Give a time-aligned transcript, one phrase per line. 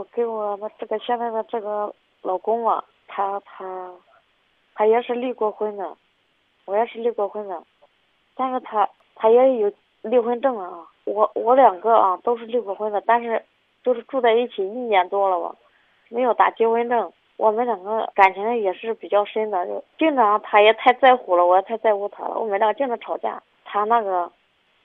[0.00, 3.92] 我给我的这个现在的这个老公啊，他他
[4.74, 5.94] 他也是离过婚的，
[6.64, 7.62] 我也是离过婚的，
[8.34, 10.88] 但是他他也有离婚证啊。
[11.04, 13.44] 我我两个啊都是离过婚的，但是
[13.84, 15.54] 就是住在一起一年多了吧，
[16.08, 17.12] 没有打结婚证。
[17.36, 23.42] 我们两个感情也是比较深的，就经常他也太在乎了，我也太在乎他了，我们俩经常吵架。
[23.66, 24.32] 他那个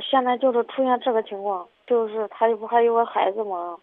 [0.00, 3.76] 现在就是出现这个情况，就是他又不还有个孩子吗？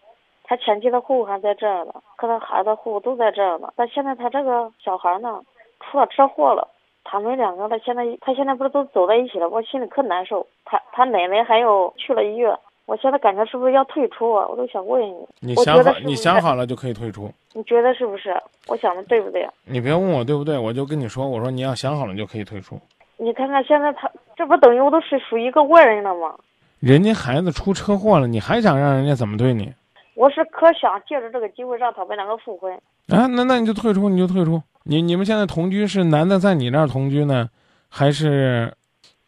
[0.48, 3.70] 他前妻的户口还在这儿呢，和他孩子户口都在这儿呢。
[3.76, 5.42] 但现在他这个小孩呢，
[5.78, 6.66] 出了车祸了，
[7.04, 10.46] 他们两个他现在他现在不是都走在一起了，我心里可难受。
[10.64, 12.58] 他他奶奶还有去了医院。
[12.86, 14.46] 我现在感觉是不是要退出啊？
[14.48, 15.28] 我都想问你。
[15.40, 17.30] 你想好，你想好了就可以退出。
[17.52, 18.34] 你觉得是不是？
[18.68, 19.46] 我想的对不对？
[19.66, 22.80] 你别问我对不对，我就跟你说，我说你要想好了就可以退出。
[23.18, 26.34] 你看看现在他，这不等于我都是属于一个外人了吗？
[26.80, 29.70] 人家孩子出车祸了，你还想让人家怎么对你？
[30.18, 32.74] 我是可想借着这个机会让他们两个复婚。
[33.06, 34.60] 啊，那那你就退出，你就退出。
[34.82, 37.48] 你你们现在同居是男的在你那儿同居呢，
[37.88, 38.74] 还是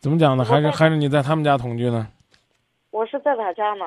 [0.00, 0.44] 怎么讲呢？
[0.44, 2.08] 还是还是你在他们家同居呢？
[2.90, 3.84] 我是在他家呢。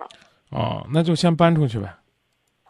[0.51, 1.93] 哦，那就先搬出去呗。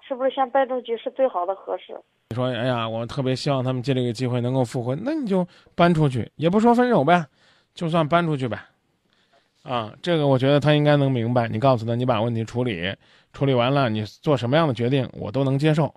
[0.02, 1.96] 是不是先搬出去是最好的合适？
[2.32, 7.24] 你说，哎呀，我特别希望他们借这个机会能够复婚，那你就搬出去，也不说分手呗，
[7.76, 8.58] 就算搬出去呗。
[9.64, 11.48] 啊，这个我觉得他应该能明白。
[11.48, 12.96] 你告诉他，你把问题处理，
[13.34, 15.94] 处理完了，你做什么样的决定，我都能接受，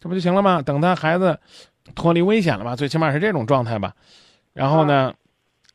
[0.00, 0.62] 这不就行了吗？
[0.62, 1.38] 等他孩子
[1.94, 3.94] 脱离危险了吧，最起码是这种状态吧。
[4.52, 5.12] 然后呢？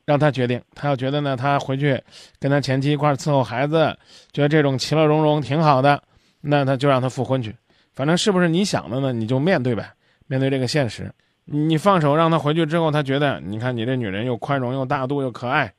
[0.04, 2.00] 让他决定，他要觉得呢，他回去
[2.38, 3.92] 跟他前妻一块伺候孩子，
[4.30, 6.00] 觉得这种其乐融融挺好的，
[6.42, 7.52] 那他就让他复婚去。
[7.92, 9.12] 反正是不是你想的呢？
[9.12, 9.92] 你就面对呗，
[10.28, 11.12] 面对这个现实。
[11.44, 15.74] 你放手让他回去之后，他觉得你看你这女人又宽容又大度又可爱，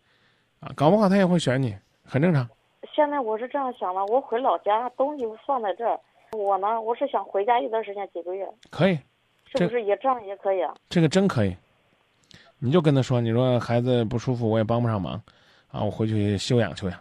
[0.59, 2.47] 啊，搞不好他也会选你，很正常。
[2.94, 6.00] 现在我是这样想的，我回老家，东西放在这儿，
[6.31, 8.47] 我呢，我是想回家一段时间，几个月。
[8.72, 8.97] 可以，
[9.45, 10.73] 是不是也这样也可以啊？
[10.89, 11.55] 这个真可以。
[12.59, 15.13] 你就跟他说，你说孩子不舒服，我也帮不上忙，
[15.72, 17.00] 啊，我回去休养休养，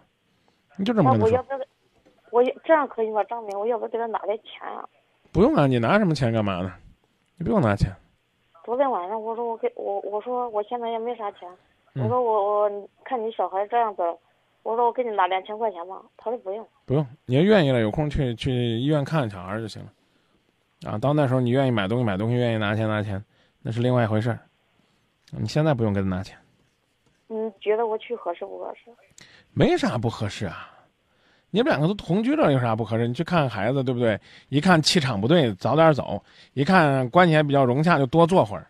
[0.77, 1.33] 你就这么跟他说。
[1.33, 1.55] 我要不，
[2.37, 3.25] 我这样可以吗？
[3.25, 4.87] 张明，我要不要给他拿点钱啊？
[5.33, 6.75] 不用啊，你拿什么钱干嘛呢？
[7.39, 7.91] 你不用拿钱。
[8.65, 11.49] 昨天晚上我说我给我我说我现在也没啥钱，
[12.03, 14.03] 我说我我看你小孩这样子，
[14.62, 16.03] 我说我给你拿两千块钱吧。
[16.17, 16.67] 他说不用。
[16.84, 20.91] 不用，你要愿意了，有空去去医院看看小孩就行了。
[20.91, 23.25] 啊，到那时候你愿意买东西买东西，愿意拿钱拿钱，
[23.62, 24.39] 那是另外一回事。
[25.31, 26.37] 你现在不用给他拿钱。
[27.29, 28.91] 你觉得我去合适不合适？
[29.53, 30.71] 没啥不合适啊，
[31.51, 33.09] 你们两个都同居了，有啥不合适？
[33.09, 34.21] 你去看看孩子，对不对？
[34.49, 38.67] 一看气场不对，早点走；一看关系还比较融洽，就多坐会儿。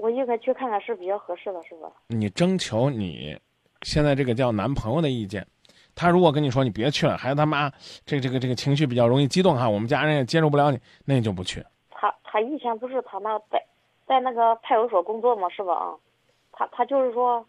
[0.00, 1.90] 我应该去看看是比较合适的，是吧？
[2.08, 3.38] 你征求你
[3.82, 5.46] 现在这个叫男朋友的意见，
[5.94, 7.70] 他如果跟你说你别去了，孩子他妈
[8.04, 11.64] 这这个这个情绪比较容易激动哈，我们家人也接受不了你，那你就不去。
[11.90, 13.62] 他他以前不是他那在。
[14.06, 15.72] 在那个派出所工作嘛，是吧？
[15.72, 15.94] 啊，
[16.50, 17.46] 他他就是说，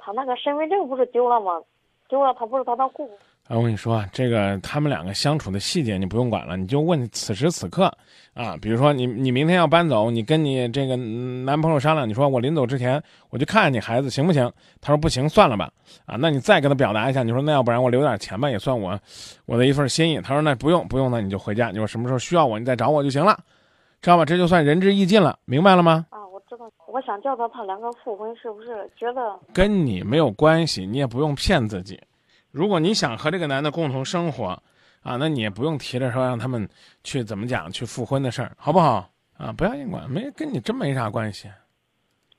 [0.00, 1.62] 他那个身份证不是丢了吗？
[2.08, 3.14] 丢了，他不是他那户口。
[3.50, 7.92] 啊，我跟你说，这个他们两个相处的细节你不用管了，你就问此时此刻
[8.32, 14.48] 啊，比如说你你明天要搬走，你跟你这个男朋友商量，你说我临走之前我去看看你孩子行不行？
[14.80, 15.68] 他说不行，算了吧。
[16.06, 18.96] 啊，那你再跟他表达一下，你说那要不然我留点钱吧，也算我
[19.46, 20.20] 我的一份心意。
[20.20, 23.36] 他说那不用不用，那你就回家，你说什么时候需要我，你再找我就行了。
[24.00, 24.24] 知道吧？
[24.24, 26.06] 这就算仁至义尽了，明白了吗？
[26.10, 26.70] 啊，我知道。
[26.86, 28.88] 我想叫他他两个复婚，是不是？
[28.96, 32.00] 觉得跟你没有关系，你也不用骗自己。
[32.50, 34.60] 如果你想和这个男的共同生活，
[35.02, 36.68] 啊，那你也不用提着说让他们
[37.04, 39.08] 去怎么讲去复婚的事儿，好不好？
[39.36, 41.48] 啊，不要硬管，没跟你真没啥关系。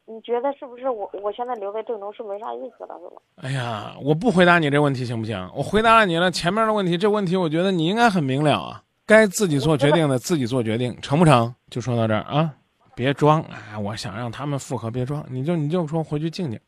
[0.06, 0.90] 你觉得是不是？
[0.90, 3.22] 我我现在留在郑州是没啥意思了，是吧？
[3.38, 5.50] 哎呀，我不回答你这问题行不行？
[5.56, 8.84] 我回答了你了，前面的问题，这问题我觉得你应该很明了啊。
[9.06, 11.54] 该自己做决定的自己做决定，成不成？
[11.70, 12.54] 就说到这儿啊，
[12.96, 13.80] 别装啊！
[13.80, 16.60] 我想让他们复合，别装，你就你就说回去静静，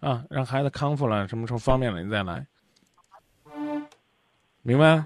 [0.00, 2.46] 啊，让孩子康复了，什么时候方便了你再来，
[4.62, 5.04] 明白？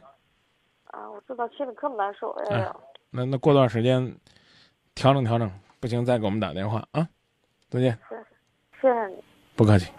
[0.87, 2.75] 啊，我知道，心里可难受，哎呀。
[3.11, 4.17] 那那过段时间
[4.95, 7.09] 调整调整，不行再给我们打电话啊！
[7.71, 7.99] 再见。
[8.81, 9.17] 谢谢你。
[9.57, 9.91] 不客气。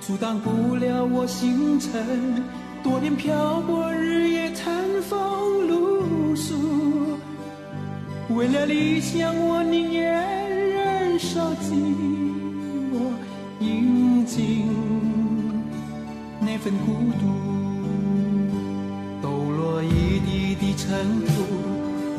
[0.00, 2.42] 阻挡不了我星辰，
[2.82, 6.54] 多年漂泊，日夜餐风露宿。
[8.30, 10.12] 为了理想，我宁愿
[10.74, 11.72] 燃烧寂
[12.92, 13.12] 寞，
[13.60, 14.66] 饮尽
[16.40, 17.26] 那份孤独。
[19.22, 20.68] 抖落一地的。
[20.78, 20.86] 尘
[21.26, 21.32] 土，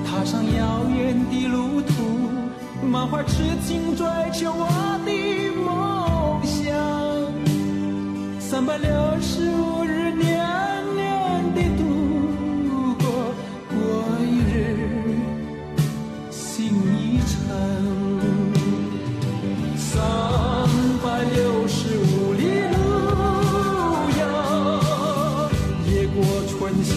[0.06, 1.94] 踏上遥远的路途，
[2.86, 4.68] 满怀痴情追求我
[5.06, 5.12] 的
[5.64, 6.60] 梦想。
[8.38, 8.90] 三百六
[9.22, 10.39] 十五日年。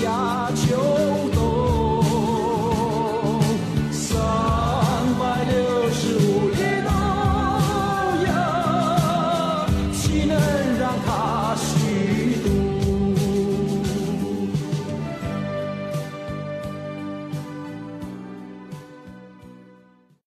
[0.01, 0.72] your